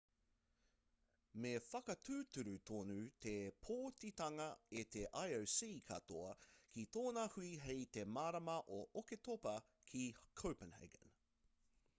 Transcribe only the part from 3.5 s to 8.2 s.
pōtitanga e te ioc katoa ki tōna hui hei te